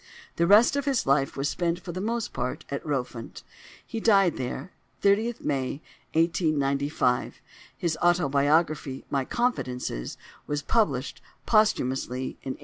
The 0.37 0.47
rest 0.47 0.75
of 0.75 0.85
his 0.85 1.05
life 1.05 1.37
was 1.37 1.47
spent 1.47 1.79
for 1.79 1.91
the 1.91 2.01
most 2.01 2.33
part 2.33 2.65
at 2.71 2.83
Rowfant: 2.83 3.43
he 3.85 3.99
died 3.99 4.35
there, 4.35 4.71
30th 5.03 5.41
May 5.41 5.79
1895. 6.13 7.39
His 7.77 7.95
autobiography, 8.01 9.05
"My 9.11 9.25
Confidences," 9.25 10.17
was 10.47 10.63
published 10.63 11.21
posthumously 11.45 12.29
in 12.41 12.53
1896. 12.57 12.59